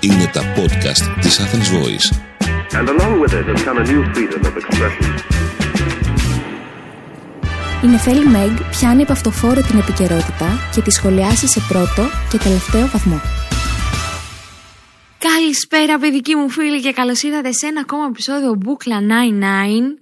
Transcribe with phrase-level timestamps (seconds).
[0.00, 2.08] Είναι τα podcast της Athens Voice.
[2.78, 5.14] And along with it has come a new freedom of expression.
[7.84, 12.86] Η Νεφέλη Μεγ πιάνει από αυτοφόρο την επικαιρότητα και τη σχολιάσει σε πρώτο και τελευταίο
[12.86, 13.20] βαθμό.
[15.18, 19.04] Καλησπέρα παιδική μου φίλη και καλώς ήρθατε σε ένα ακόμα επεισόδιο Μπούκλα 99,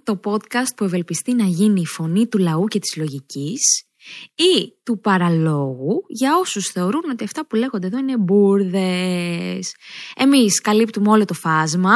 [0.03, 3.84] το podcast που ευελπιστεί να γίνει η φωνή του λαού και της λογικής
[4.35, 9.75] ή του παραλόγου για όσους θεωρούν ότι αυτά που λέγονται εδώ είναι μπουρδες.
[10.15, 11.93] Εμείς καλύπτουμε όλο το φάσμα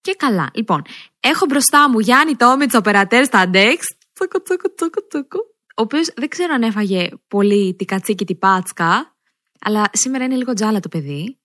[0.00, 0.50] και καλά.
[0.54, 0.82] Λοιπόν,
[1.20, 3.76] έχω μπροστά μου Γιάννη Τόμιτς, οπερατέρ στα Dex,
[4.12, 5.38] τσοκο, τσοκο, τσοκο, τσοκο,
[5.76, 9.16] ο οποίος δεν ξέρω αν έφαγε πολύ την κατσίκη την πάτσκα,
[9.60, 11.38] αλλά σήμερα είναι λίγο τζάλα το παιδί.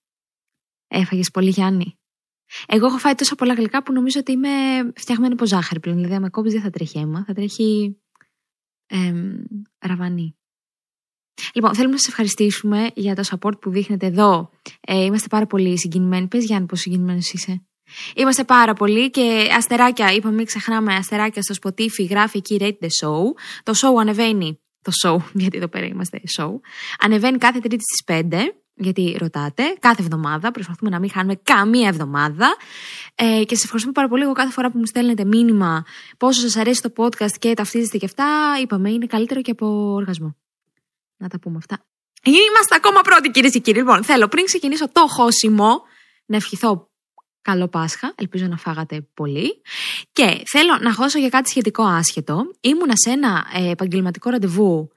[0.87, 1.99] Έφαγες πολύ Γιάννη.
[2.67, 4.49] Εγώ έχω φάει τόσα πολλά γλυκά που νομίζω ότι είμαι
[4.95, 5.97] φτιαγμένη από ζάχαρη πλέον.
[5.97, 7.97] Δηλαδή, αν κόβεις δεν θα τρέχει αίμα, θα τρέχει
[8.87, 9.43] εμ,
[9.79, 10.35] ραβανί.
[11.53, 14.49] Λοιπόν, θέλουμε να σας ευχαριστήσουμε για το support που δείχνετε εδώ.
[14.81, 16.27] Ε, είμαστε πάρα πολύ συγκινημένοι.
[16.27, 17.65] Πες Γιάννη πόσο συγκινημένος είσαι.
[18.15, 22.87] Είμαστε πάρα πολύ και αστεράκια, είπαμε μην ξεχνάμε αστεράκια στο Spotify, γράφει εκεί Rate the
[23.01, 23.21] Show.
[23.63, 26.51] Το show ανεβαίνει, το show, γιατί εδώ πέρα είμαστε show,
[26.99, 28.33] ανεβαίνει κάθε τρίτη στις 5,
[28.75, 32.55] γιατί ρωτάτε, κάθε εβδομάδα, προσπαθούμε να μην χάνουμε καμία εβδομάδα
[33.15, 35.85] ε, και σας ευχαριστούμε πάρα πολύ εγώ κάθε φορά που μου στέλνετε μήνυμα
[36.17, 38.25] πόσο σας αρέσει το podcast και ταυτίζεστε και αυτά,
[38.61, 40.35] είπαμε είναι καλύτερο και από οργασμό.
[41.17, 41.85] Να τα πούμε αυτά.
[42.23, 43.77] Είμαστε ακόμα πρώτοι κυρίες και κύριοι.
[43.77, 45.81] Λοιπόν, θέλω πριν ξεκινήσω το χώσιμο
[46.25, 46.89] να ευχηθώ
[47.41, 48.13] καλό Πάσχα.
[48.15, 49.61] Ελπίζω να φάγατε πολύ.
[50.11, 52.51] Και θέλω να χώσω για κάτι σχετικό άσχετο.
[52.61, 54.89] Ήμουνα σε ένα ε, επαγγελματικό ραντεβού.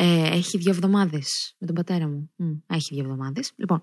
[0.00, 2.30] Ε, έχει δύο εβδομάδες με τον πατέρα μου.
[2.36, 3.52] Μμ, έχει δύο εβδομάδες.
[3.56, 3.82] Λοιπόν,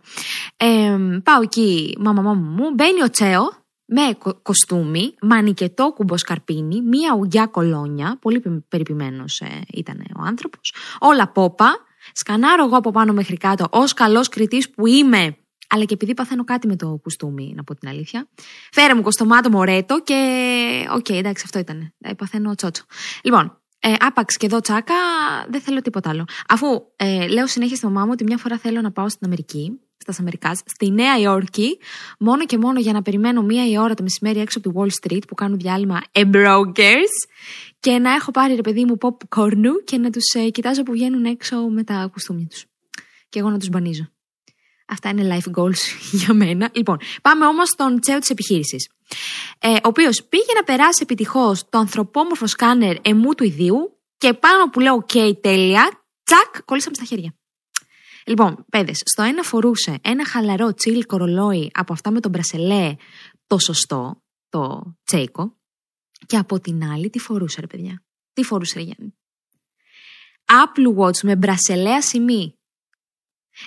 [0.58, 2.73] ε, πάω εκεί, μάμα, μάμα μου.
[2.73, 3.41] Μπαίνει ο Τσέο
[3.85, 8.17] με κο- κοστούμι, μανικετό κουμποσκαρπίνι, μία ουγιά κολόνια.
[8.21, 10.73] Πολύ περιποιημένος ε, ήταν ο άνθρωπος.
[10.99, 11.75] Όλα πόπα.
[12.13, 15.38] Σκανάρω εγώ από πάνω μέχρι κάτω ως καλός κριτής που είμαι
[15.69, 18.27] αλλά και επειδή παθαίνω κάτι με το κουστούμι, να πω την αλήθεια.
[18.71, 20.20] Φέρε μου κοστομάτο μωρέτο και.
[20.95, 21.93] Οκ, εντάξει, αυτό ήταν.
[21.97, 22.83] Ε, παθαίνω τσότσο.
[23.23, 24.95] Λοιπόν, ε, άπαξ και εδώ τσάκα,
[25.49, 26.25] δεν θέλω τίποτα άλλο.
[26.47, 29.80] Αφού ε, λέω συνέχεια στη μαμά μου ότι μια φορά θέλω να πάω στην Αμερική,
[29.97, 31.80] στα Αμερικάς, στη Νέα Υόρκη,
[32.19, 35.11] μόνο και μόνο για να περιμένω μία η ώρα το μεσημέρι έξω από τη Wall
[35.11, 37.15] Street που κάνουν διάλειμμα e-brokers
[37.80, 41.25] και να έχω πάρει ρε παιδί μου popcorn και να τους ε, κοιτάζω που βγαίνουν
[41.25, 42.65] έξω με τα κουστούμια τους.
[43.30, 44.14] Και εγώ να τους μπανίζω.
[44.85, 45.79] Αυτά είναι life goals
[46.21, 46.69] για μένα.
[46.73, 48.89] Λοιπόν, πάμε όμως στον τσέο της επιχείρησης.
[49.59, 54.69] Ε, ο οποίος πήγε να περάσει επιτυχώς το ανθρωπόμορφο σκάνερ εμού του ιδίου και πάνω
[54.69, 57.35] που λέω OK, τέλεια, τσακ, κολλήσαμε στα χέρια.
[58.25, 62.95] Λοιπόν, παιδες, στο ένα φορούσε ένα χαλαρό τσίλ κορολόι από αυτά με τον μπρασελέ,
[63.47, 65.57] το σωστό, το τσέικο,
[66.25, 68.03] και από την άλλη τι φορούσε, ρε παιδιά;
[68.33, 69.15] Τι φορούσε, ρε Γιάννη;
[70.45, 72.55] Apple Watch με μπρασελέα σημεί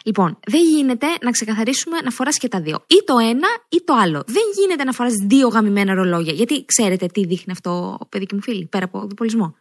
[0.05, 2.85] Λοιπόν, δεν γίνεται να ξεκαθαρίσουμε να φοράς και τα δύο.
[2.87, 4.23] Ή το ένα ή το άλλο.
[4.27, 6.33] Δεν γίνεται να φοράς δύο γαμημένα ρολόγια.
[6.33, 9.55] Γιατί ξέρετε τι δείχνει αυτό, παιδική μου φίλη, πέρα από διπολισμό.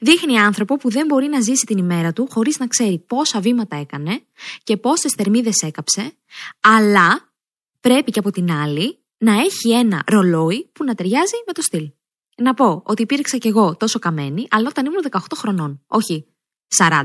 [0.00, 3.76] Δείχνει άνθρωπο που δεν μπορεί να ζήσει την ημέρα του χωρίς να ξέρει πόσα βήματα
[3.76, 4.22] έκανε
[4.62, 6.12] και πόσες θερμίδες έκαψε,
[6.60, 7.32] αλλά
[7.80, 11.90] πρέπει και από την άλλη να έχει ένα ρολόι που να ταιριάζει με το στυλ.
[12.36, 16.26] Να πω ότι υπήρξα κι εγώ τόσο καμένη, αλλά όταν ήμουν 18 χρονών, όχι
[16.76, 17.02] 40.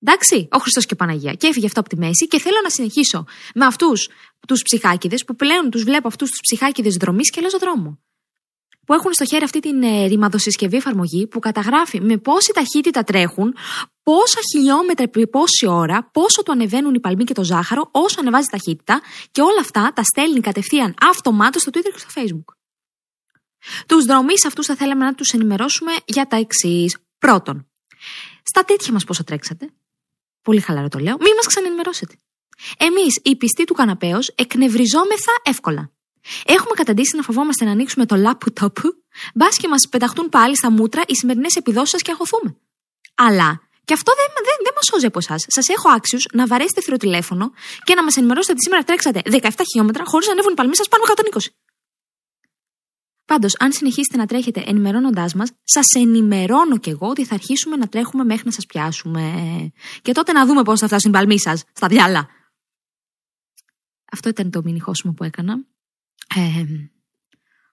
[0.00, 1.34] Εντάξει, ο Χριστός και η Παναγία.
[1.34, 4.08] Και έφυγε αυτό από τη μέση και θέλω να συνεχίσω με αυτούς
[4.46, 7.98] τους ψυχάκιδε που πλέον τους βλέπω αυτούς τους ψυχάκιδε δρομής και λέω δρόμο.
[8.86, 13.54] Που έχουν στο χέρι αυτή την ε, ρημαδοσυσκευή εφαρμογή που καταγράφει με πόση ταχύτητα τρέχουν,
[14.02, 18.48] πόσα χιλιόμετρα επί πόση ώρα, πόσο του ανεβαίνουν οι παλμοί και το ζάχαρο, όσο ανεβάζει
[18.50, 19.00] ταχύτητα
[19.30, 22.54] και όλα αυτά τα στέλνει κατευθείαν αυτομάτως στο Twitter και στο Facebook.
[23.86, 26.98] Τους δρομή αυτούς θα θέλαμε να τους ενημερώσουμε για τα εξής.
[27.18, 27.70] Πρώτον,
[28.42, 29.72] στα τέτοια μας πόσο τρέξατε.
[30.48, 31.16] Πολύ χαλαρό το λέω.
[31.20, 32.14] Μην μας ξανενημερώσετε.
[32.76, 35.90] Εμείς, οι πιστοί του καναπέως, εκνευριζόμεθα εύκολα.
[36.44, 38.78] Έχουμε καταντήσει να φοβόμαστε να ανοίξουμε το laptop,
[39.34, 42.56] μπας και μας πεταχτούν πάλι στα μούτρα οι σημερινές επιδόσεις σας και αγχωθούμε.
[43.14, 45.44] Αλλά και αυτό δεν, δεν, δεν μας σώζει από εσάς.
[45.48, 47.52] Σας έχω άξιους να βαρέσετε θηροτηλέφωνο
[47.84, 50.88] και να μας ενημερώσετε ότι σήμερα τρέξατε 17 χιλιόμετρα χωρίς να ανέβουν οι παλμοί σας
[50.88, 51.67] πάνω από 120.
[53.28, 57.88] Πάντως, αν συνεχίσετε να τρέχετε ενημερώνοντάς μας, σας ενημερώνω κι εγώ ότι θα αρχίσουμε να
[57.88, 59.22] τρέχουμε μέχρι να σας πιάσουμε.
[60.02, 62.28] Και τότε να δούμε πώς θα φτάσουν οι παλμοί σας στα διάλα.
[64.12, 65.54] Αυτό ήταν το μήνυ χώσιμο που έκανα.
[66.34, 66.64] Ε,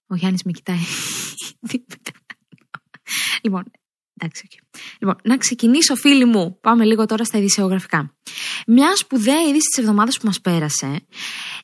[0.07, 0.83] ο Γιάννης με κοιτάει.
[3.43, 3.63] λοιπόν,
[4.17, 4.79] Εντάξει, okay.
[5.00, 6.57] Λοιπόν, να ξεκινήσω, φίλοι μου.
[6.62, 8.15] Πάμε λίγο τώρα στα ειδησιογραφικά.
[8.67, 11.06] Μιας σπουδαία είδησης της εβδομάδας που μας πέρασε,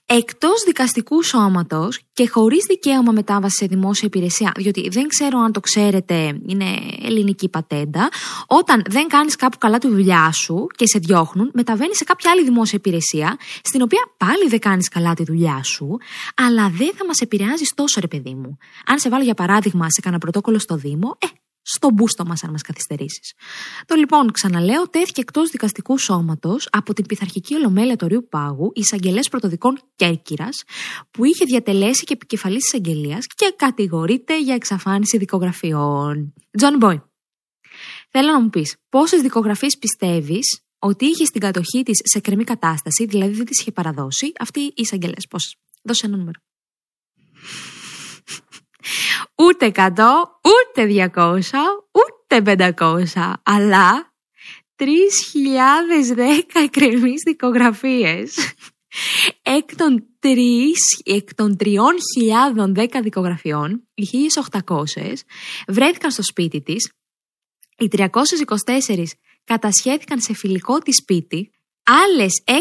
[0.06, 5.60] εκτός δικαστικού σώματος και χωρίς δικαίωμα μετάβαση σε δημόσια υπηρεσία, διότι δεν ξέρω αν το
[5.60, 6.66] ξέρετε, είναι
[7.02, 8.10] ελληνική πατέντα,
[8.48, 12.44] όταν δεν κάνεις κάπου καλά τη δουλειά σου και σε διώχνουν, μεταβαίνεις σε κάποια άλλη
[12.44, 15.98] δημόσια υπηρεσία, στην οποία πάλι δεν κάνεις καλά τη δουλειά σου,
[16.36, 18.58] αλλά δεν θα μας επηρεάζεις τόσο, ρε παιδί μου.
[18.86, 21.28] Αν σε βάλω για παράδειγμα σε κανένα πρωτόκολλο στο Δήμο, ε,
[21.62, 23.34] στο μπούστο μας, αν μας καθυστερήσεις.
[23.86, 29.30] Το λοιπόν, ξαναλέω, τέθηκε εκτός δικαστικού σώματος από την πειθαρχική ολομέλεια του Αρείου Πάγου εισαγγελέας
[29.30, 30.64] πρωτοδικών Κέρκυρας,
[31.12, 36.34] που είχε διατελέσει και επικεφαλής εισαγγελίας και κατηγορείται για εξαφάνιση δικογραφιών.
[36.58, 37.02] Τζον Μπόι.
[38.10, 43.06] Θέλω να μου πεις, πόσες δικογραφίες πιστεύεις ότι είχε στην κατοχή της σε εκκρεμή κατάσταση,
[43.06, 45.28] δηλαδή δεν τις είχε παραδώσει, αυτή η εισαγγελέας.
[45.30, 46.40] Πόσες; Δώσε ένα νούμερο
[49.36, 49.90] ούτε 100,
[50.42, 51.42] ούτε 200,
[51.92, 54.14] ούτε 500, αλλά
[54.76, 58.36] 3.010 εκκρεμείς δικογραφίες.
[59.42, 60.28] Εκ των, 3,
[61.04, 64.06] εκ των 3.010 δικογραφιών, οι
[64.50, 65.14] 1.800
[65.68, 66.92] βρέθηκαν στο σπίτι της,
[67.78, 68.08] οι 324
[69.44, 71.52] κατασχέθηκαν σε φιλικό της σπίτι,
[71.92, 72.54] Άλλες 626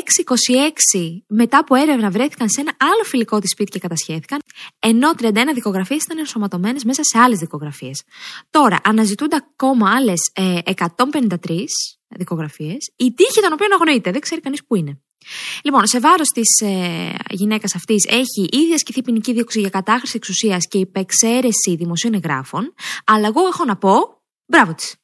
[1.26, 4.38] μετά από έρευνα βρέθηκαν σε ένα άλλο φιλικό της σπίτι και κατασχέθηκαν,
[4.78, 8.02] ενώ 31 δικογραφίες ήταν ενσωματωμένες μέσα σε άλλες δικογραφίες.
[8.50, 11.64] Τώρα, αναζητούνται ακόμα άλλες ε, 153
[12.08, 15.00] δικογραφίες, η τύχη των οποίων αγνοείται, δεν ξέρει κανείς που είναι.
[15.64, 20.66] Λοιπόν, σε βάρος της ε, γυναίκας αυτής έχει ήδη ασκηθεί ποινική δίωξη για κατάχρηση εξουσίας
[20.68, 22.74] και υπεξαίρεση δημοσίων εγγράφων,
[23.04, 23.92] αλλά εγώ έχω να πω
[24.46, 24.94] μπράβο της.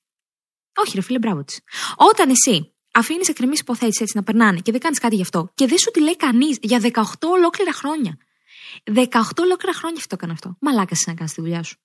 [0.76, 1.60] Όχι, ρε φίλε, μπράβο της.
[1.96, 5.66] Όταν εσύ αφήνεις εκκρεμείς υποθέσεις έτσι να περνάνε και δεν κάνεις κάτι γι' αυτό και
[5.66, 8.16] δεν σου τη λέει κανείς για 18 ολόκληρα χρόνια.
[8.84, 10.56] 18 ολόκληρα χρόνια αυτό έκανε αυτό.
[10.60, 11.76] Μαλάκας να κάνεις τη δουλειά σου.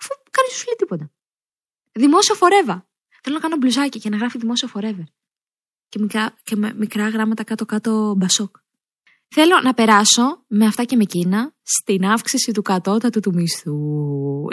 [0.00, 1.10] Αφού κανείς σου λέει τίποτα.
[1.92, 2.88] Δημόσιο φορεύα.
[3.22, 5.04] Θέλω να κάνω μπλουζάκι και να γράφει δημόσιο forever.
[5.88, 8.56] Και, μικρά, και με μικρά γράμματα κάτω-κάτω μπασόκ.
[9.28, 13.74] Θέλω να περάσω με αυτά και με εκείνα στην αύξηση του κατώτατου του μισθού.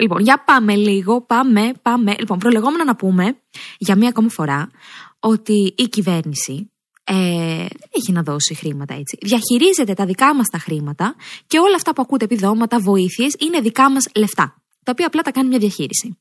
[0.00, 2.14] Λοιπόν, για πάμε λίγο, πάμε, πάμε.
[2.18, 3.36] Λοιπόν, προλεγόμενα να πούμε
[3.78, 4.70] για μία ακόμη φορά
[5.18, 6.72] ότι η κυβέρνηση
[7.04, 7.14] ε,
[7.56, 9.18] δεν έχει να δώσει χρήματα έτσι.
[9.20, 11.14] Διαχειρίζεται τα δικά μας τα χρήματα
[11.46, 14.62] και όλα αυτά που ακούτε επιδόματα, βοήθειες είναι δικά μας λεφτά.
[14.82, 16.18] Τα οποία απλά τα κάνει μια διαχείριση.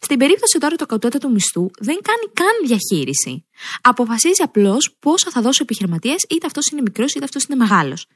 [0.00, 3.46] Στην περίπτωση τώρα του κατώτατου μισθού δεν κάνει καν διαχείριση.
[3.80, 8.06] Αποφασίζει απλώς πόσα θα δώσει ο επιχειρηματίας, είτε αυτός είναι μικρός είτε αυτός είναι μεγάλος.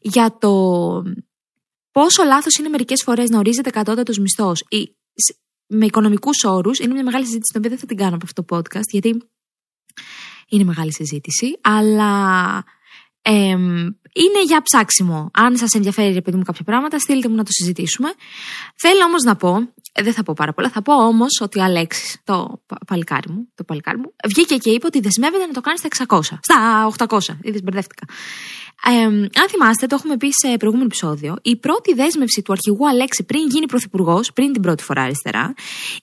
[0.00, 0.52] Για το
[1.90, 4.96] πόσο λάθος είναι μερικές φορές να ορίζεται κατώτατος μισθός ή
[5.66, 8.44] με οικονομικούς όρους, είναι μια μεγάλη συζήτηση, την οποία δεν θα την κάνω από αυτό
[8.44, 9.22] το podcast, γιατί
[10.48, 12.64] είναι μεγάλη συζήτηση, αλλά
[14.14, 15.30] είναι για ψάξιμο.
[15.32, 18.08] Αν σας ενδιαφέρει, επειδή μου, κάποια πράγματα, στείλτε μου να το συζητήσουμε.
[18.76, 19.72] Θέλω όμως να πω,
[20.02, 23.64] δεν θα πω πάρα πολλά, θα πω όμως ότι ο Αλέξης, το παλικάρι μου, το
[23.64, 26.20] παλικάρι μου, βγήκε και είπε ότι δεσμεύεται να το κάνει στα 600.
[26.40, 27.18] Στα 800.
[27.42, 28.06] Είδες, μπερδεύτηκα.
[28.86, 29.04] Ε,
[29.40, 33.48] αν θυμάστε, το έχουμε πει σε προηγούμενο επεισόδιο, η πρώτη δέσμευση του αρχηγού Αλέξη πριν
[33.48, 35.54] γίνει πρωθυπουργός, πριν την πρώτη φορά αριστερά,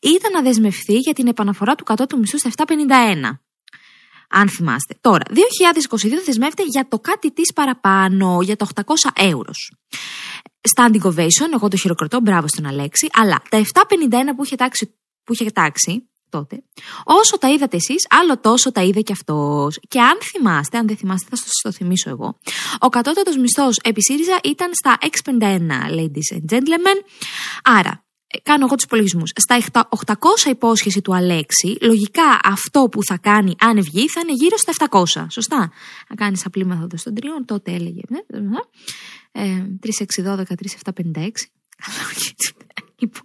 [0.02, 3.40] ήταν να δεσμευθεί για την επαναφορά του κατώτου μισθού στα 751
[4.32, 4.96] αν θυμάστε.
[5.02, 8.82] Τώρα, 2022 δεσμεύεται για το κάτι της παραπάνω, για το 800
[9.16, 9.52] ευρώ.
[10.76, 15.34] Standing ovation, εγώ το χειροκροτώ, μπράβο στον Αλέξη, αλλά τα 751 που είχε τάξει, που
[15.34, 16.64] είχε τάξει τότε,
[17.04, 19.80] όσο τα είδατε εσείς, άλλο τόσο τα είδε και αυτός.
[19.88, 22.38] Και αν θυμάστε, αν δεν θυμάστε, θα σας το θυμίσω εγώ.
[22.80, 26.98] Ο κατώτατος μισθός επί ΣΥΡΙΖΑ ήταν στα 651, ladies and gentlemen.
[27.64, 28.11] Άρα, ε,
[28.44, 29.32] κάνω εγώ τους υπολογισμούς.
[29.36, 30.14] Στα 800
[30.50, 35.26] υπόσχεση του Αλέξη, λογικά αυτό που θα κάνει αν βγει θα είναι γύρω στα 700.
[35.30, 35.72] Σωστά.
[36.10, 38.02] Να κάνεις απλή μέθοδο των τριών, τότε έλεγε.
[38.10, 38.58] Ναι, ναι.
[39.32, 40.44] Ε, 3, 6, 12, 3,
[40.84, 41.30] 7, 56.
[42.98, 43.22] Λοιπόν.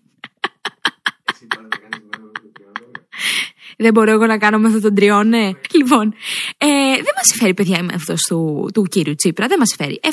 [3.78, 5.50] Δεν μπορώ εγώ να κάνω μέθοδο των τριών, ναι.
[5.72, 6.14] Λοιπόν,
[6.56, 9.46] ε, δεν μας φέρει παιδιά η μέθοδος του, του κύριου Τσίπρα.
[9.46, 10.00] Δεν μας φέρει.
[10.02, 10.10] 751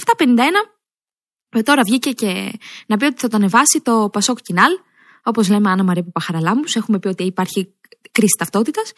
[1.54, 2.52] ε, τώρα βγήκε και
[2.88, 4.72] να πει ότι θα το ανεβάσει το Πασόκ Κινάλ.
[5.24, 6.64] Όπως λέμε, Άννα Μαρία Παπαχαραλάμπου.
[6.76, 7.74] Έχουμε πει ότι υπάρχει
[8.12, 8.92] κρίση ταυτότητας.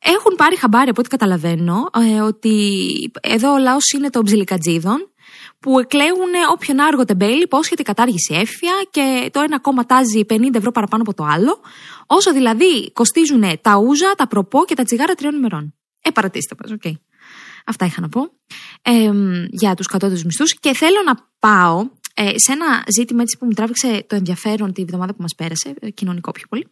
[0.00, 2.76] Έχουν πάρει χαμπάρι, από ό,τι καταλαβαίνω, ε, ότι
[3.20, 5.06] εδώ ο λαός είναι των ψιλικατζίδων
[5.58, 10.70] που εκλέγουν όποιον άργο τεμπέλη υπόσχεται κατάργηση έφια και το ένα κόμμα τάζει 50 ευρώ
[10.70, 11.60] παραπάνω από το άλλο,
[12.06, 15.74] όσο δηλαδή κοστίζουν τα ούζα, τα προπό και τα τσιγάρα τριών ημερών.
[16.02, 16.80] Ε, παρατήστε μας, OK.
[16.84, 16.92] Okay.
[17.66, 18.20] Αυτά είχα να πω
[18.82, 19.10] ε,
[19.50, 23.52] για τους κατώτατους μισθούς και θέλω να πάω ε, σε ένα ζήτημα έτσι που μου
[23.52, 26.66] τράβηξε το ενδιαφέρον τη βδομάδα που μας πέρασε, ε, κοινωνικό πιο πολύ.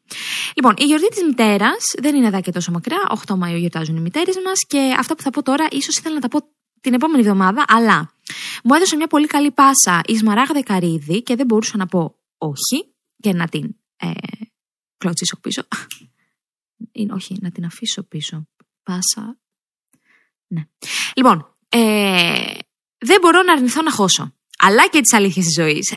[0.54, 2.99] Λοιπόν, η γιορτή της μητέρας δεν είναι εδώ και τόσο μακριά.
[3.26, 6.20] 8 Μαΐου γιορτάζουν οι μητέρες μας και αυτά που θα πω τώρα, ίσως ήθελα να
[6.20, 6.38] τα πω
[6.80, 8.14] την επόμενη εβδομάδα, αλλά
[8.64, 12.94] μου έδωσε μια πολύ καλή πάσα η Σμαράγδα Καρύδη και δεν μπορούσα να πω όχι
[13.20, 14.11] και να την ε,
[14.97, 15.62] κλωτσίσω πίσω.
[16.92, 18.49] είναι, όχι, να την αφήσω πίσω.
[18.82, 19.38] Πάσα.
[20.47, 20.68] Ναι.
[21.16, 22.54] Λοιπόν, ε,
[22.99, 24.35] δεν μπορώ να αρνηθώ να χώσω.
[24.61, 25.95] Αλλά και τις αλήθειες της ζωής.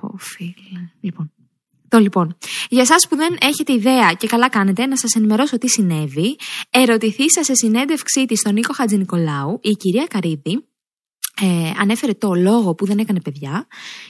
[0.00, 0.90] Πω, φίλε.
[1.00, 1.32] Λοιπόν,
[1.88, 2.36] το λοιπόν.
[2.68, 6.36] Για εσάς που δεν έχετε ιδέα και καλά κάνετε, να σας ενημερώσω τι συνέβη.
[6.70, 10.67] Ερωτηθήσα σε συνέντευξή της στον Νίκο Χατζηνικολάου, η κυρία Καρίδη
[11.40, 13.66] ε, ανέφερε το λόγο που δεν έκανε παιδιά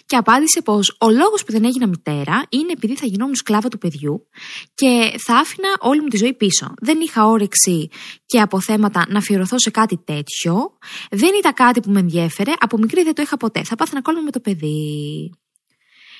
[0.07, 3.79] και απάντησε πως ο λόγος που δεν έγινα μητέρα είναι επειδή θα γινόμουν σκλάβα του
[3.79, 4.29] παιδιού
[4.75, 6.75] και θα άφηνα όλη μου τη ζωή πίσω.
[6.81, 7.89] Δεν είχα όρεξη
[8.27, 10.79] και αποθέματα να αφιερωθώ σε κάτι τέτοιο.
[11.11, 12.53] Δεν ήταν κάτι που με ενδιέφερε.
[12.59, 13.65] Από μικρή δεν το είχα ποτέ.
[13.65, 15.31] Θα πάθαινα κόλλημα με το παιδί.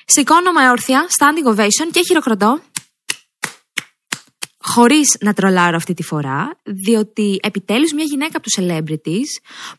[0.05, 2.59] Σηκώνομαι όρθια, standing ovation και χειροκροτώ.
[4.73, 9.31] Χωρίς να τρολάρω αυτή τη φορά, διότι επιτέλους μια γυναίκα από τους celebrities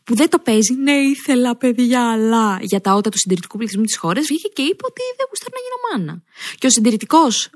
[0.03, 3.97] που δεν το παίζει, ναι, ήθελα παιδιά, αλλά για τα ότα του συντηρητικού πληθυσμού της
[3.97, 6.23] χώρας, βγήκε και είπε ότι δεν γουστάρει να γίνω μάνα.
[6.57, 7.49] Και ο συντηρητικός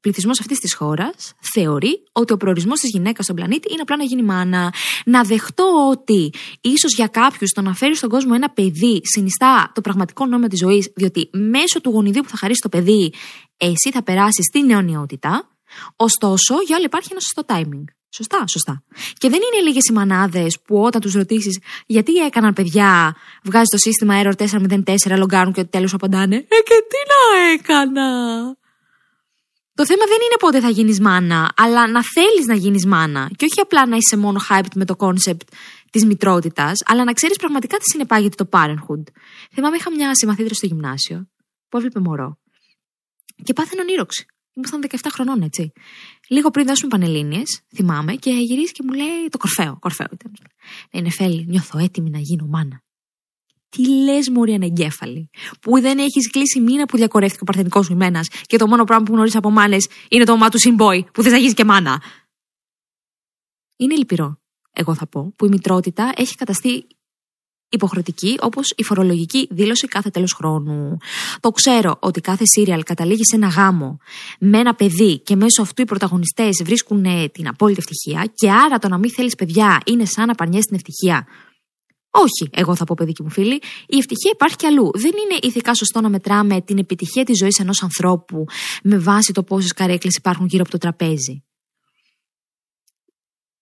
[0.00, 4.04] πληθυσμός αυτής της χώρας θεωρεί ότι ο προορισμός της γυναίκας στον πλανήτη είναι απλά να
[4.04, 4.74] γίνει μάνα.
[5.04, 9.80] Να δεχτώ ότι ίσως για κάποιους το να φέρει στον κόσμο ένα παιδί συνιστά το
[9.80, 13.12] πραγματικό νόημα της ζωής, διότι μέσω του γονιδίου που θα χαρίσει το παιδί,
[13.56, 15.51] εσύ θα περάσεις στην αιωνιότητα.
[15.96, 17.84] Ωστόσο, για όλα υπάρχει ένα σωστό timing.
[18.14, 18.82] Σωστά, σωστά.
[19.12, 23.76] Και δεν είναι λίγες οι μανάδες που όταν τους ρωτήσεις γιατί έκαναν παιδιά, βγάζει το
[23.76, 28.10] σύστημα Error 404, λογκάρουν και τέλος απαντάνε Ε, και τι να έκανα;
[29.74, 33.30] Το θέμα δεν είναι πότε θα γίνεις μάνα, αλλά να θέλεις να γίνεις μάνα.
[33.36, 35.46] Και όχι απλά να είσαι μόνο hyped με το concept
[35.90, 39.02] της μητρότητας, αλλά να ξέρεις πραγματικά τι συνεπάγεται το parenthood.
[39.52, 41.28] Θυμάμαι, είχα μια συμμαθήτρια στο γυμνάσιο
[41.68, 42.38] που έβλεπε μωρό.
[43.44, 44.26] Και πάθαινε ονείροξη.
[44.54, 45.72] Ήμασταν 17 χρονών, έτσι.
[46.28, 47.42] Λίγο πριν δώσουμε πανελίνε,
[47.74, 49.76] θυμάμαι, και γυρίζει και μου λέει το κορφαίο.
[49.78, 50.32] Κορφαίο ήταν.
[50.92, 52.82] Λέει Νεφέλη, νιώθω έτοιμη να γίνω μάνα.
[53.68, 55.30] Τι λες, Μωρή ανεγκέφαλη,
[55.60, 59.04] που δεν έχεις κλείσει μήνα που διακορεύτηκε ο παρθενικός σου ημένα και το μόνο πράγμα
[59.04, 62.02] που γνωρίζεις από μάνες είναι το όνομά του Συμπόι, που θες να γίνεις και μάνα.
[63.76, 64.40] Είναι λυπηρό,
[64.72, 66.86] εγώ θα πω, που η μητρότητα έχει καταστεί
[67.72, 70.96] υποχρεωτική όπως η φορολογική δήλωση κάθε τέλος χρόνου.
[71.40, 73.98] Το ξέρω ότι κάθε σύριαλ καταλήγει σε ένα γάμο
[74.38, 78.78] με ένα παιδί και μέσω αυτού οι πρωταγωνιστές βρίσκουν ε, την απόλυτη ευτυχία και άρα
[78.78, 81.26] το να μην θέλεις παιδιά είναι σαν να παρνιέσαι την ευτυχία.
[82.14, 83.54] Όχι, εγώ θα πω, παιδική μου φίλη.
[83.86, 84.90] Η ευτυχία υπάρχει κι αλλού.
[84.94, 88.44] Δεν είναι ηθικά σωστό να μετράμε την επιτυχία της ζωής ενός ανθρώπου
[88.82, 91.44] με βάση το πόσες καρέκλες υπάρχουν γύρω από το τραπέζι.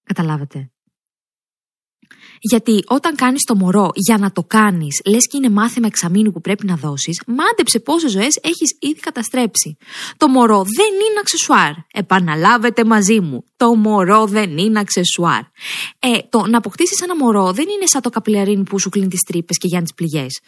[0.02, 0.70] Καταλάβατε.
[2.40, 6.40] Γιατί όταν κάνεις το μωρό για να το κάνεις, λες και είναι μάθημα εξαμήνου που
[6.40, 9.76] πρέπει να δώσεις, μάντεψε πόσες ζωές έχεις ήδη καταστρέψει.
[10.16, 11.72] Το μωρό δεν είναι αξεσουάρ.
[11.92, 13.44] Επαναλάβετε μαζί μου.
[13.56, 15.42] Το μωρό δεν είναι αξεσουάρ.
[15.98, 19.22] Ε, το να αποκτήσεις ένα μωρό δεν είναι σαν το καπιλαρίνι που σου κλείνει τις
[19.22, 20.40] τρύπες και για τι πληγές.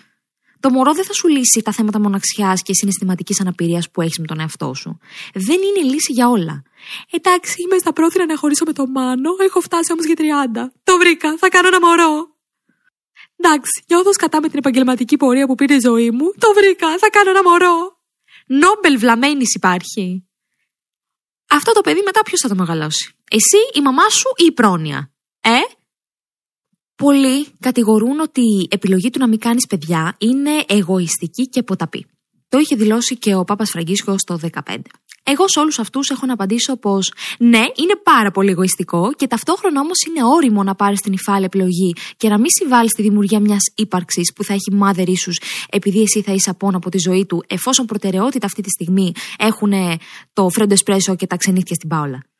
[0.63, 4.27] Το μωρό δεν θα σου λύσει τα θέματα μοναξιάς και συναισθηματικής αναπηρίας που έχεις με
[4.27, 4.99] τον εαυτό σου.
[5.35, 6.63] Δεν είναι λύση για όλα.
[7.11, 10.73] Εντάξει, είμαι στα πρόθυρα να χωρίσω με το Μάνο, έχω φτάσει όμως για 30.
[10.85, 12.13] Το βρήκα, θα κάνω ένα μωρό.
[13.37, 16.27] Εντάξει, νιώθω κατά με την επαγγελματική πορεία που πήρε η ζωή μου.
[16.39, 17.77] Το βρήκα, θα κάνω ένα μωρό.
[18.47, 20.27] Νόμπελ βλαμένη υπάρχει.
[21.51, 25.13] Αυτό το παιδί μετά ποιος θα το μεγαλώσει; Εσύ, η μαμά σου ή η πρόνοια;
[25.41, 25.59] Ε,
[26.97, 32.07] Πολλοί κατηγορούν ότι η επιλογή του να μην κάνεις παιδιά είναι εγωιστική και ποταπή.
[32.49, 34.77] Το είχε δηλώσει και ο Πάπας Φραγκίσκος το 2015.
[35.23, 39.81] Εγώ σε όλους αυτούς έχω να απαντήσω πως ναι, είναι πάρα πολύ εγωιστικό και ταυτόχρονα
[39.81, 43.61] όμως είναι όριμο να πάρεις την υφάλη επιλογή και να μην συμβάλλεις στη δημιουργία μιας
[43.75, 47.45] ύπαρξης που θα έχει mother issues επειδή εσύ θα είσαι απόν από τη ζωή του,
[47.47, 49.73] εφόσον προτεραιότητα αυτή τη στιγμή έχουν
[50.33, 52.32] το φρέντο εσπρέσο και τα ξενύχια στην πάολα.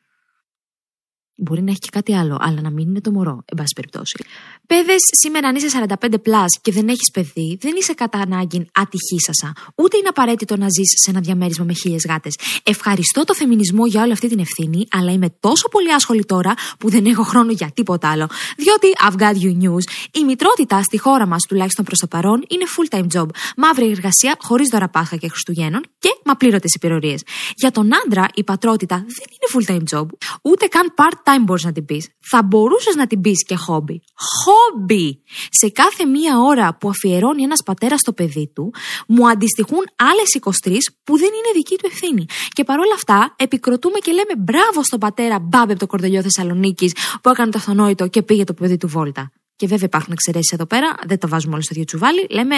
[1.35, 4.25] Μπορεί να έχει και κάτι άλλο, αλλά να μην είναι το μωρό, εν πάση περιπτώσει.
[4.67, 5.67] Πέδε, σήμερα αν είσαι
[6.01, 9.53] 45 plus και δεν έχεις παιδί, δεν είσαι κατά ανάγκη ατυχήσασα.
[9.75, 12.35] Ούτε είναι απαραίτητο να ζεις σε ένα διαμέρισμα με χίλιες γάτες.
[12.63, 16.89] Ευχαριστώ το φεμινισμό για όλη αυτή την ευθύνη, αλλά είμαι τόσο πολύ άσχολη τώρα που
[16.89, 18.27] δεν έχω χρόνο για τίποτα άλλο.
[18.57, 22.63] Διότι, I've got you news, η μητρότητα στη χώρα μας, τουλάχιστον προς το παρόν, είναι
[22.75, 23.27] full time job.
[23.57, 27.15] Μαύρη εργασία, χωρίς δώρα Πάσχα και Χριστουγέννων και πλήρωτες υπηρορίε.
[27.55, 30.07] Για τον άντρα, η πατρότητα δεν είναι full time job.
[30.41, 32.09] Ούτε καν part time μπορείς να την πεις.
[32.19, 34.01] Θα μπορούσες να την πεις και χόμπι.
[34.15, 35.23] Χόμπι!
[35.49, 38.73] Σε κάθε μία ώρα που αφιερώνει ένας πατέρας στο παιδί του,
[39.07, 40.29] μου αντιστοιχούν άλλες
[40.65, 42.25] 23 που δεν είναι δική του ευθύνη.
[42.49, 47.29] Και παρόλα αυτά, επικροτούμε και λέμε μπράβο στον πατέρα Μπάμπε από το κορδελιό Θεσσαλονίκης που
[47.29, 49.31] έκανε το αυτονόητο και πήγε το παιδί του βόλτα.
[49.55, 52.27] Και βέβαια υπάρχουν εξαιρέσεις εδώ πέρα, δεν το βάζουμε όλο στο ίδιο τσουβάλι.
[52.29, 52.55] Λέμε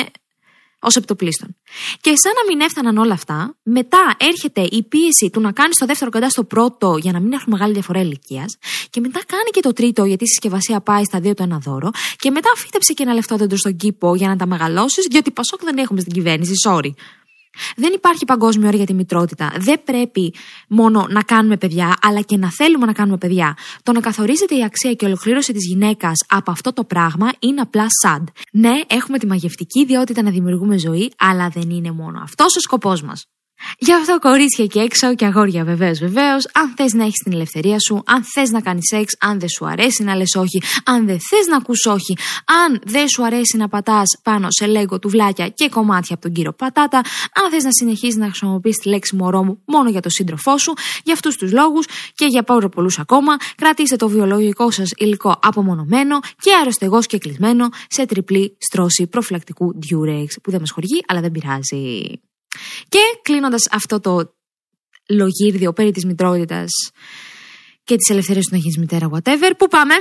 [0.79, 1.55] ως επιτοπλίστων.
[2.01, 5.85] Και σαν να μην έφταναν όλα αυτά, μετά έρχεται η πίεση του να κάνει το
[5.85, 8.57] δεύτερο κοντά στο πρώτο για να μην έχουν μεγάλη διαφορά ηλικίας,
[8.89, 11.89] και μετά κάνει και το τρίτο γιατί η συσκευασία πάει στα δύο το ένα δώρο,
[12.15, 15.63] και μετά φύτεψε και ένα λεφτό δέντρο στον κήπο για να τα μεγαλώσεις, γιατί Πασόκ
[15.63, 16.91] δεν έχουμε στην κυβέρνηση, sorry.
[17.75, 19.53] Δεν υπάρχει παγκόσμιο όριο για τη μητρότητα.
[19.57, 20.33] Δεν πρέπει
[20.67, 23.57] μόνο να κάνουμε παιδιά, αλλά και να θέλουμε να κάνουμε παιδιά.
[23.83, 27.61] Το να καθορίζεται η αξία και η ολοκλήρωση της γυναίκας από αυτό το πράγμα είναι
[27.61, 28.23] απλά sad.
[28.51, 33.01] Ναι, έχουμε τη μαγευτική ιδιότητα να δημιουργούμε ζωή, αλλά δεν είναι μόνο αυτό ο σκοπός
[33.01, 33.25] μας.
[33.77, 37.79] Γι' αυτό κορίτσια και έξω και αγόρια βεβαίως, βεβαίως, αν θες να έχεις την ελευθερία
[37.79, 41.19] σου, αν θες να κάνεις σεξ, αν δεν σου αρέσει να λες όχι, αν δεν
[41.29, 42.17] θες να ακούς όχι,
[42.65, 46.53] αν δεν σου αρέσει να πατάς πάνω σε λέγκο τουβλάκια και κομμάτια από τον κύριο
[46.53, 46.97] πατάτα,
[47.43, 50.73] αν θες να συνεχίσεις να χρησιμοποιείς τη λέξη μωρό μου μόνο για το σύντροφό σου,
[51.03, 51.85] για αυτούς τους λόγους
[52.15, 57.69] και για πάρα πολλούς ακόμα, κρατήστε το βιολογικό σας υλικό απομονωμένο και αεροστεγό και κλεισμένο
[57.87, 62.03] σε τριπλή στρώση προφυλακτικού Durex που δεν μας χορηγεί, αλλά δεν πειράζει.
[62.89, 64.33] Και κλείνοντας αυτό το
[65.09, 66.71] λογίρδιο περί της μητρότητας
[67.83, 69.93] και της ελευθερίας του να γίνεις μητέρα, whatever, πού πάμε;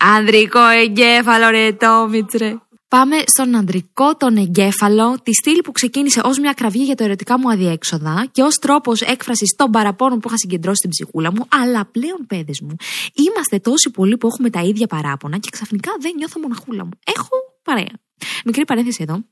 [0.00, 2.54] Ανδρικό εγκέφαλο, ρε Τόμιτρε.
[2.88, 7.38] Πάμε στον ανδρικό τον εγκέφαλο, τη στήλη που ξεκίνησε ως μια κραυγή για το ερωτικά
[7.38, 11.46] μου αδιέξοδα και ως τρόπος έκφρασης των παραπώνων που είχα συγκεντρώσει στην ψυχούλα μου.
[11.48, 12.76] Αλλά πλέον, παιδες μου,
[13.14, 16.90] είμαστε τόσοι πολλοί που έχουμε τα ίδια παράπονα και ξαφνικά δεν νιώθω μοναχούλα μου.
[17.16, 17.92] Έχω παρέα.
[18.44, 19.24] Μικρή παρένθεση εδώ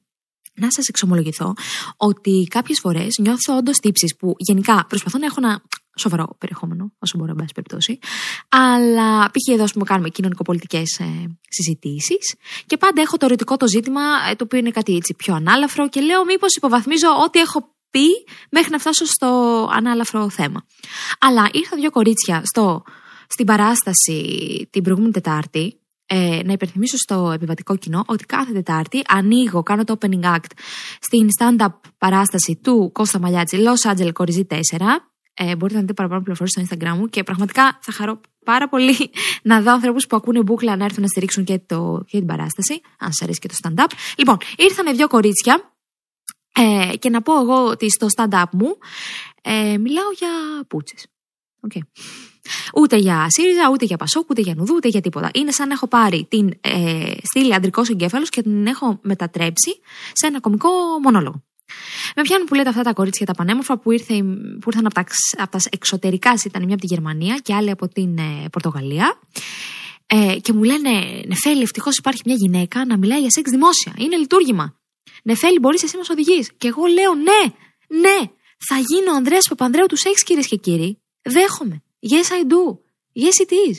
[0.55, 1.55] να σας εξομολογηθώ
[1.97, 5.63] ότι κάποιες φορές νιώθω όντως τύψει που γενικά προσπαθώ να έχω ένα
[5.99, 7.99] σοβαρό περιεχόμενο, όσο μπορώ, εν πάση περιπτώσει.
[8.49, 9.53] Αλλά π.χ.
[9.53, 12.35] εδώ, που κάνουμε κοινωνικοπολιτικές ε, συζητήσεις
[12.67, 15.89] και πάντα έχω το ερωτικό το ζήτημα, ε, το οποίο είναι κάτι έτσι πιο ανάλαφρο
[15.89, 18.07] και λέω μήπως υποβαθμίζω ό,τι έχω πει
[18.51, 19.29] μέχρι να φτάσω στο
[19.73, 20.67] ανάλαφρο θέμα.
[21.19, 22.83] Αλλά ήρθα δύο κορίτσια στο,
[23.27, 24.19] στην παράσταση
[24.71, 25.80] την προηγούμενη Τετάρτη
[26.13, 30.51] ε, να υπενθυμίσω στο επιβατικό κοινό ότι κάθε Τετάρτη ανοίγω, κάνω το opening act
[31.01, 34.57] στην stand-up παράσταση του Κώστα Μαλιάτση Los Angeles Κοριζή 4.
[35.35, 38.97] Ε, μπορείτε να δείτε παραπάνω πληροφορίες στο Instagram μου και πραγματικά θα χαρώ πάρα πολύ
[39.43, 42.81] να δω ανθρώπους που ακούνε μπουκλα να έρθουν να στηρίξουν και, το, και την παράσταση,
[42.99, 43.91] αν σας αρέσει και το stand-up.
[44.17, 45.75] Λοιπόν, ήρθαν δύο κορίτσια
[46.53, 48.79] ε, και να πω εγώ ότι στο stand-up μου
[49.43, 50.31] ε, μιλάω για
[50.69, 51.07] πούτσες.
[51.69, 51.81] Okay.
[52.75, 55.31] Ούτε για ΣΥΡΙΖΑ, ούτε για Πασόκ, ούτε για Νουδού, ούτε για τίποτα.
[55.35, 59.81] Είναι σαν να έχω πάρει την ε, στήλη αντρικό εγκέφαλο και την έχω μετατρέψει
[60.13, 60.69] σε ένα κομικό
[61.03, 61.43] μονόλογο.
[62.17, 64.15] Με πιάνουν που λέτε αυτά τα κορίτσια τα πανέμορφα που, ήρθε,
[64.61, 65.05] που ήρθαν από τα,
[65.37, 69.19] από τα εξωτερικά, ήταν μια από τη Γερμανία και άλλη από την ε, Πορτογαλία.
[70.07, 70.91] Ε, και μου λένε,
[71.27, 73.93] Νεφέλη, ευτυχώς υπάρχει μια γυναίκα να μιλάει για σεξ δημόσια.
[73.97, 74.75] Είναι λειτουργήμα.
[75.23, 76.51] Νεφέλη, μπορείς εσύ να μας οδηγείς.
[76.57, 77.53] Και εγώ λέω, ναι,
[78.01, 78.19] ναι,
[78.69, 80.99] θα γίνω ο Ανδρέας Παπανδρέου του σεξ, κυρίες και κύριοι.
[81.23, 81.83] Δέχομαι.
[82.03, 82.79] Yes, I do.
[83.15, 83.79] Yes, it is.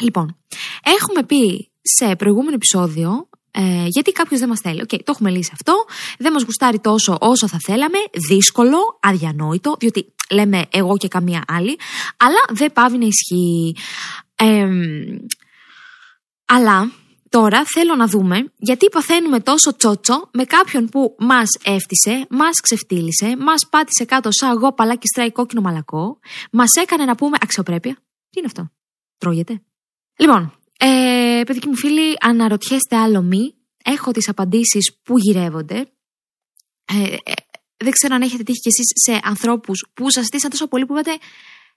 [0.00, 0.36] Λοιπόν,
[0.82, 4.80] έχουμε πει σε προηγούμενο επεισόδιο ε, γιατί κάποιος δεν μας θέλει.
[4.80, 5.84] OK, okay, το έχουμε λύσει αυτό.
[6.18, 7.98] Δεν μας γουστάρει τόσο όσο θα θέλαμε.
[8.28, 11.78] Δύσκολο, αδιανόητο, διότι λέμε εγώ και καμία άλλη.
[12.16, 13.76] Αλλά δεν παύει να ισχύει.
[14.34, 14.68] Ε,
[16.44, 16.92] αλλά
[17.34, 23.36] Τώρα θέλω να δούμε γιατί παθαίνουμε τόσο τσότσο με κάποιον που μας έφτυσε, μας ξεφτίλισε,
[23.36, 26.18] μας πάτησε κάτω σαν εγώ μπαλάκι στράι κόκκινο μαλακό,
[26.52, 27.94] μας έκανε να πούμε αξιοπρέπεια.
[28.30, 28.70] Τι είναι αυτό,
[29.18, 29.62] τρώγεται.
[30.16, 33.54] Λοιπόν, ε, παιδικοί μου φίλοι, αναρωτιέστε άλλο μη.
[33.84, 35.76] Έχω τις απαντήσεις που γυρεύονται.
[36.84, 37.32] Ε, ε,
[37.76, 40.92] δεν ξέρω αν έχετε τύχει κι εσείς σε ανθρώπους που σας στήσαν τόσο πολύ που
[40.92, 41.16] είπατε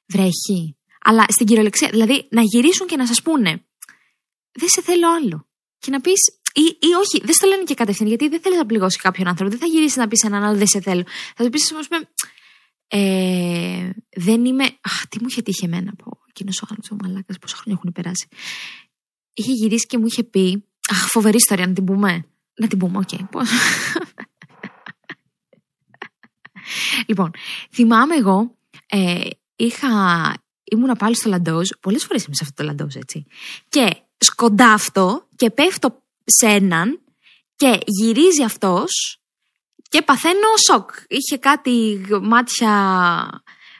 [0.05, 0.77] βρέχει.
[1.01, 3.61] Αλλά στην κυριολεξία, δηλαδή να γυρίσουν και να σας πούνε
[4.59, 5.47] δεν σε θέλω άλλο
[5.79, 6.21] και να πεις.
[6.53, 9.51] Ή, ή όχι, δεν στο λένε και κατευθείαν, γιατί δεν θέλεις να πληγώσεις κάποιον άνθρωπο.
[9.51, 11.03] Δεν θα γυρίσεις να πεις έναν άλλο δεν σε θέλω.
[11.35, 12.09] Θα του πεις, ας πούμε,
[12.87, 14.63] ε, δεν είμαι.
[14.81, 17.91] Αχ, τι μου είχε τύχει εμένα από εκείνος ο άλλο ο μαλάκας, πόσα χρόνια έχουν
[17.91, 18.27] περάσει.
[19.33, 20.65] Είχε γυρίσει και μου είχε πει.
[20.89, 22.25] Αχ, φοβερή ιστορία, να την πούμε.
[22.53, 23.09] Να την πούμε, OK.
[23.11, 23.25] Okay.
[27.07, 27.31] λοιπόν,
[27.71, 29.89] θυμάμαι εγώ, ε, είχα,
[30.63, 33.25] ήμουνα πάλι στο Λαντόζ, πολλές φορές είμαι σε αυτό το Λαντόζ, έτσι.
[33.69, 36.99] Και σκοντάφτω και πέφτω σε έναν
[37.55, 39.19] και γυρίζει αυτός
[39.89, 40.89] και παθαίνω σοκ.
[41.07, 42.71] Είχε κάτι μάτια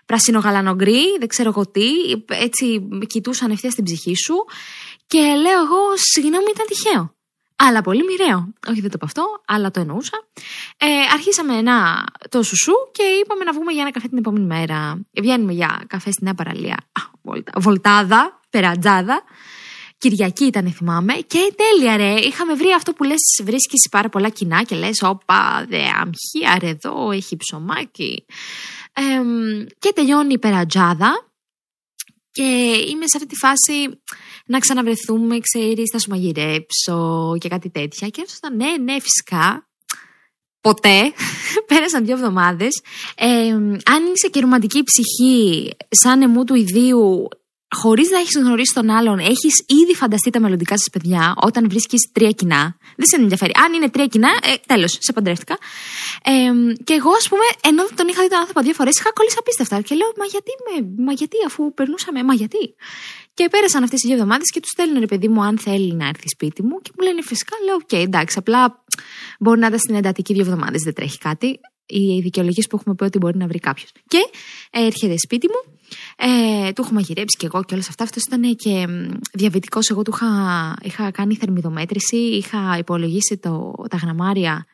[0.06, 1.89] πρασινογαλανογκρί, δεν ξέρω εγώ τι,
[2.28, 4.36] έτσι κοιτούσαν ευθείας στην ψυχή σου
[5.08, 7.15] και λέω εγώ, συγγνώμη ήταν τυχαίο.
[7.56, 8.54] Αλλά πολύ μοιραίο.
[8.67, 10.28] Όχι, δεν το πω αυτό, αλλά το εννοούσα.
[10.78, 15.00] Ε, αρχίσαμε να το σουσού και είπαμε να βγούμε για ένα καφέ την επόμενη μέρα.
[15.21, 16.78] Βγαίνουμε για καφέ στην νέα παραλία.
[17.56, 19.23] βολτάδα, περατζάδα.
[19.97, 21.13] Κυριακή ήταν, θυμάμαι.
[21.13, 22.13] Και τέλεια, ρε.
[22.19, 26.67] Είχαμε βρει αυτό που λες: βρίσκεις πάρα πολλά κοινά και λες: Όπα, δε αμχία, ρε,
[26.67, 28.25] εδώ έχει ψωμάκι.
[28.93, 29.01] Ε,
[29.79, 31.31] και τελειώνει η περατζάδα.
[32.31, 32.43] Και
[32.89, 34.01] είμαι σε αυτή τη φάση
[34.45, 38.07] να ξαναβρεθούμε, ξέρεις, θα σου μαγειρέψω και κάτι τέτοια.
[38.07, 39.67] Και έφτασα, ναι, ναι, φυσικά.
[40.62, 41.13] Ποτέ.
[41.67, 42.81] Πέρασαν δύο εβδομάδες.
[43.15, 43.49] Ε,
[43.86, 47.27] αν είσαι και ρομαντική ψυχή, σαν εμού του ιδίου,
[47.75, 52.10] χωρίς να έχεις γνωρίσει τον άλλον, έχεις ήδη φανταστεί τα μελλοντικά σας παιδιά όταν βρίσκεις
[52.12, 52.77] τρία κοινά.
[52.95, 53.51] Δεν σε ενδιαφέρει.
[53.65, 55.58] Αν είναι τρία κοινά, ε, τέλος, σε παντρεύτηκα.
[56.23, 56.32] Ε,
[56.84, 59.82] και εγώ, ας πούμε, ενώ τον είχα δει τον άνθρωπο δύο φορές, είχα κολλήσει απίστευτα.
[59.82, 62.75] Και λέω, Μα γιατί, με, μα γιατί αφού περνούσαμε, Μα γιατί.
[63.34, 66.08] Και πέρασαν αυτές οι δύο εβδομάδες και του στέλνω ρε παιδί μου, αν θέλει να
[66.08, 66.82] έρθει σπίτι μου.
[66.82, 68.84] Και μου λέει φυσικά, λέω, OK, okay, εντάξει, απλά
[69.39, 71.60] μπορεί να ήταν στην εντατική δύο εβδομάδες, δεν τρέχει κάτι.
[71.86, 73.91] Οι δικαιολογίες που έχουμε πει ότι μπορεί να βρει κάποιος.
[74.08, 74.17] Και
[74.71, 75.77] ε, έρχεται σπίτι μου
[76.19, 78.03] ε, του έχω μαγειρέψει και εγώ και όλα αυτά.
[78.03, 78.88] Αυτός ήταν και
[79.34, 79.89] διαβητικός.
[79.89, 84.65] Εγώ του είχα, είχα κάνει θερμιδομέτρηση, είχα υπολογίσει το, τα γραμμάρια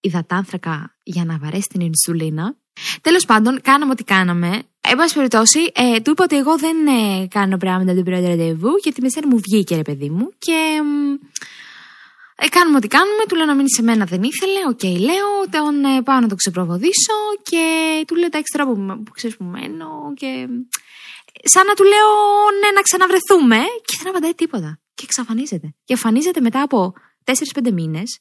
[0.00, 2.56] υδατάνθρακα για να βαρέσει την ινσουλίνα.
[3.00, 4.62] Τέλος πάντων, κάναμε ό,τι κάναμε.
[4.80, 8.70] Εν πάση περιπτώσει, ε, του είπα ότι εγώ δεν ε, κάνω πράγματα το πρώτο ραντεβού,
[8.82, 10.32] γιατί με μου βγήκε ρε παιδί μου.
[10.38, 10.82] Και ε,
[12.50, 14.60] κάνουμε ό,τι κάνουμε, του λέω να μείνει σε μένα, δεν ήθελε.
[14.68, 17.64] OK, okay, λέω, τον ε, πάω να το ξεπροβοδήσω και
[18.06, 19.88] του λέω τα έξτρα που, που ξέρεις που μένω.
[20.16, 20.46] Και...
[21.42, 22.10] Σαν να του λέω
[22.60, 23.56] ναι, να ξαναβρεθούμε.
[23.84, 24.80] Και δεν απαντάει τίποτα.
[24.94, 25.74] Και εξαφανίζεται.
[25.84, 26.92] Και εμφανίζεται μετά από
[27.24, 28.18] 4-5 μήνες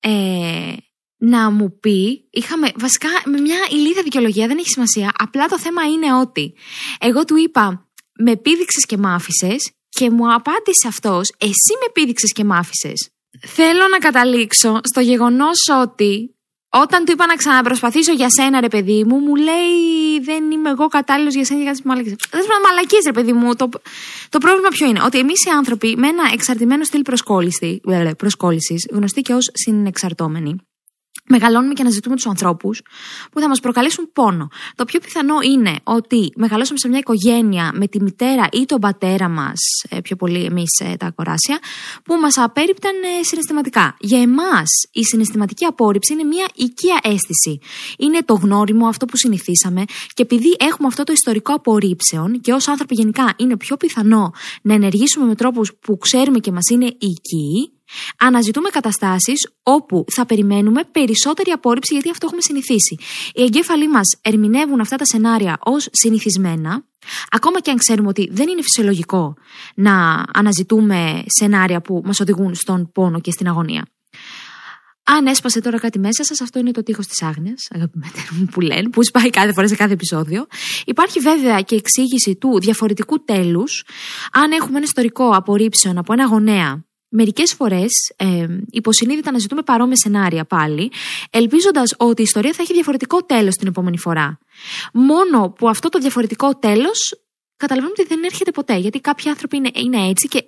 [0.00, 0.72] ε,
[1.16, 5.12] να μου πει, είχαμε βασικά με μια ηλίθια δικαιολογία, δεν έχει σημασία.
[5.18, 6.54] Απλά το θέμα είναι ότι
[7.00, 12.32] εγώ του είπα, με πήδηξες και μ' άφησες και μου απάντησε αυτός, εσύ με πήδηξες
[12.32, 13.10] και μ' άφησες.
[13.46, 16.34] Θέλω να καταλήξω στο γεγονός ότι
[16.72, 20.88] όταν του είπα να ξαναπροσπαθήσω για σένα, ρε παιδί μου, μου λέει δεν είμαι εγώ
[20.88, 22.16] κατάλληλος για σένα για κάτι μαλακίες.
[22.30, 23.54] Δεν είμαι μαλακίες, ρε παιδί μου.
[23.54, 23.68] Το,
[24.28, 27.02] το πρόβλημα ποιο είναι; Ότι εμείς οι άνθρωποι με ένα εξαρτημένο στυλ
[28.16, 30.56] προσκόλλησης, γνωστή και ως συνεξαρτώμενοι,
[31.30, 32.82] μεγαλώνουμε και αναζητούμε τους ανθρώπους
[33.30, 34.48] που θα μας προκαλέσουν πόνο.
[34.74, 39.28] Το πιο πιθανό είναι ότι μεγαλώσαμε σε μια οικογένεια με τη μητέρα ή τον πατέρα
[39.28, 41.58] μας, ε, πιο πολύ εμείς ε, τα κοράσια,
[42.04, 43.96] που μας απέρριπταν ε, συναισθηματικά.
[44.00, 47.58] Για εμάς, η συναισθηματική απόρριψη είναι μια οικία αίσθηση.
[47.98, 52.68] Είναι το γνώριμο, αυτό που συνηθίσαμε, και επειδή έχουμε αυτό το ιστορικό απορρίψεων και ως
[52.68, 57.72] άνθρωποι γενικά είναι πιο πιθανό να ενεργήσουμε με τρόπους που ξέρουμε και μας είναι οικοί,
[58.18, 62.96] Αναζητούμε καταστάσεις όπου θα περιμένουμε περισσότερη απόρριψη γιατί αυτό έχουμε συνηθίσει.
[63.34, 66.84] Οι εγκέφαλοι μας ερμηνεύουν αυτά τα σενάρια ως συνηθισμένα,
[67.30, 69.34] ακόμα και αν ξέρουμε ότι δεν είναι φυσιολογικό
[69.74, 73.86] να αναζητούμε σενάρια που μας οδηγούν στον πόνο και στην αγωνία.
[75.04, 78.60] Αν έσπασε τώρα κάτι μέσα σας, αυτό είναι το τείχος της άγνοιας, αγαπημένοι μου που
[78.60, 80.46] λένε, που σπάει κάθε φορά σε κάθε επεισόδιο.
[80.84, 83.84] Υπάρχει βέβαια και εξήγηση του διαφορετικού τέλους.
[84.32, 89.96] Αν έχουμε ένα ιστορικό απορρίψεων από ένα γονέα Μερικές φορές ε, υποσυνείδητα να ζητούμε παρόμοια
[89.96, 90.92] σενάρια πάλι,
[91.30, 94.38] ελπίζοντας ότι η ιστορία θα έχει διαφορετικό τέλος την επόμενη φορά.
[94.92, 96.98] Μόνο που αυτό το διαφορετικό τέλος
[97.56, 98.76] καταλαβαίνουμε ότι δεν έρχεται ποτέ.
[98.76, 100.44] Γιατί κάποιοι άνθρωποι είναι, είναι έτσι και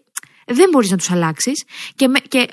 [0.46, 1.64] δεν μπορείς να τους αλλάξεις.
[1.94, 2.48] Και, και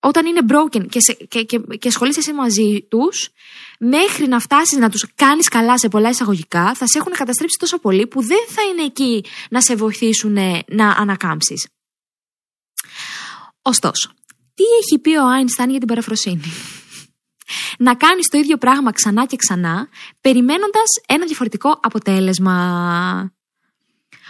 [0.00, 3.30] όταν είναι broken και, σε, και, και, και ασχολείσαι εσύ μαζί τους,
[3.78, 7.78] μέχρι να φτάσεις να τους κάνεις καλά σε πολλά εισαγωγικά, θα σε έχουν καταστρέψει τόσο
[7.78, 11.68] πολύ που δεν θα είναι εκεί να σε βοηθήσουν να ανακάμψεις.
[13.68, 14.10] Ωστόσο,
[14.54, 16.52] τι έχει πει ο Άινσταν για την παραφροσύνη;
[17.78, 19.88] να κάνεις το ίδιο πράγμα ξανά και ξανά,
[20.20, 22.56] περιμένοντας ένα διαφορετικό αποτέλεσμα.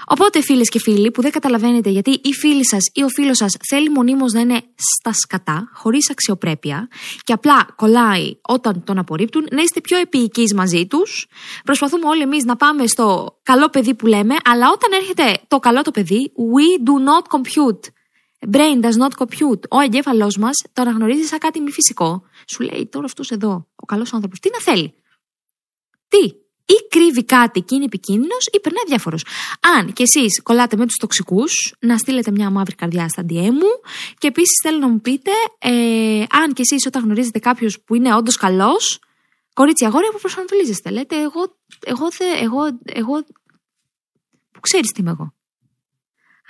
[0.07, 3.57] Οπότε, φίλες και φίλοι, που δεν καταλαβαίνετε γιατί η φίλη σας ή ο φίλος σας
[3.69, 6.89] θέλει μονίμως να είναι στα σκατά, χωρίς αξιοπρέπεια,
[7.23, 11.27] και απλά κολλάει όταν τον απορρίπτουν, να είστε πιο επίοικείς μαζί τους.
[11.65, 15.83] Προσπαθούμε όλοι εμείς να πάμε στο καλό παιδί που λέμε, αλλά όταν έρχεται το καλό
[15.83, 17.98] το παιδί, we do not compute.
[18.47, 19.69] Brain does not compute.
[19.71, 22.23] Ο εγκέφαλός μας το αναγνωρίζει σαν κάτι μη φυσικό.
[22.47, 24.95] Σου λέει τώρα αυτός εδώ, ο καλός άνθρωπος, τι να θέλει;
[26.09, 26.33] Τι,
[26.75, 29.25] ή κρύβει κάτι και είναι επικίνδυνος ή περνάει διάφορος.
[29.77, 33.73] Αν και εσείς κολλάτε με τους τοξικούς, να στείλετε μια μαύρη καρδιά στα DM μου.
[34.19, 38.15] Και επίσης θέλω να μου πείτε, ε, αν και εσείς όταν γνωρίζετε κάποιος που είναι
[38.15, 39.01] όντως καλός,
[39.53, 40.91] κορίτσι αγόρια που προσανατολίζεστε.
[40.91, 42.07] Λέτε, εγώ, εγώ,
[42.41, 43.25] εγώ, εγώ,
[44.51, 45.33] που ξέρεις τι είμαι εγώ.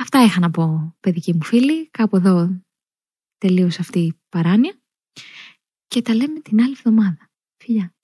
[0.00, 1.88] Αυτά είχα να πω, παιδική μου φίλη.
[1.90, 2.62] Κάπου εδώ
[3.38, 4.80] τελείωσε αυτή η παράνοια.
[5.86, 7.30] Και τα λέμε την άλλη εβδομάδα.
[7.56, 7.94] Φιλιά.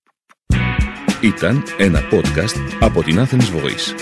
[1.22, 3.94] Ήταν ένα podcast από την Athens Voice.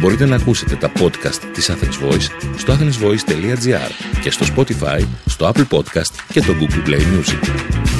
[0.00, 5.68] Μπορείτε να ακούσετε τα podcast της Athens Voice στο athensvoice.gr και στο Spotify, στο Apple
[5.68, 7.99] Podcast και το Google Play Music.